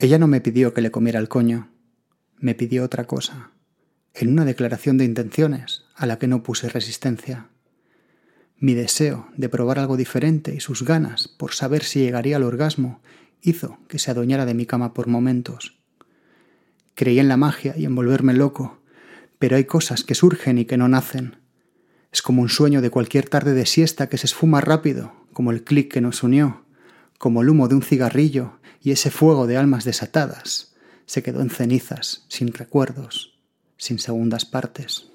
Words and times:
Ella 0.00 0.18
no 0.18 0.28
me 0.28 0.40
pidió 0.40 0.74
que 0.74 0.80
le 0.80 0.92
comiera 0.92 1.18
el 1.18 1.28
coño. 1.28 1.70
Me 2.38 2.54
pidió 2.54 2.84
otra 2.84 3.08
cosa. 3.08 3.50
En 4.14 4.30
una 4.30 4.44
declaración 4.44 4.96
de 4.96 5.04
intenciones 5.04 5.84
a 5.96 6.06
la 6.06 6.20
que 6.20 6.28
no 6.28 6.44
puse 6.44 6.68
resistencia. 6.68 7.48
Mi 8.56 8.74
deseo 8.74 9.28
de 9.36 9.48
probar 9.48 9.80
algo 9.80 9.96
diferente 9.96 10.54
y 10.54 10.60
sus 10.60 10.84
ganas 10.84 11.26
por 11.26 11.52
saber 11.52 11.82
si 11.82 11.98
llegaría 11.98 12.36
al 12.36 12.44
orgasmo 12.44 13.00
hizo 13.42 13.78
que 13.88 13.98
se 13.98 14.12
adueñara 14.12 14.46
de 14.46 14.54
mi 14.54 14.66
cama 14.66 14.94
por 14.94 15.08
momentos. 15.08 15.80
Creí 16.94 17.18
en 17.18 17.28
la 17.28 17.36
magia 17.36 17.74
y 17.76 17.84
en 17.84 17.96
volverme 17.96 18.34
loco, 18.34 18.80
pero 19.40 19.56
hay 19.56 19.64
cosas 19.64 20.04
que 20.04 20.14
surgen 20.14 20.58
y 20.58 20.64
que 20.64 20.76
no 20.76 20.88
nacen. 20.88 21.38
Es 22.12 22.22
como 22.22 22.42
un 22.42 22.48
sueño 22.48 22.82
de 22.82 22.90
cualquier 22.90 23.28
tarde 23.28 23.52
de 23.52 23.66
siesta 23.66 24.08
que 24.08 24.18
se 24.18 24.26
esfuma 24.26 24.60
rápido, 24.60 25.12
como 25.32 25.50
el 25.50 25.64
clic 25.64 25.92
que 25.92 26.00
nos 26.00 26.22
unió, 26.22 26.64
como 27.18 27.42
el 27.42 27.50
humo 27.50 27.68
de 27.68 27.74
un 27.74 27.82
cigarrillo 27.82 28.58
y 28.80 28.92
ese 28.92 29.10
fuego 29.10 29.46
de 29.46 29.56
almas 29.56 29.84
desatadas 29.84 30.74
se 31.06 31.22
quedó 31.22 31.42
en 31.42 31.50
cenizas, 31.50 32.24
sin 32.28 32.52
recuerdos, 32.52 33.38
sin 33.76 33.98
segundas 33.98 34.44
partes. 34.44 35.10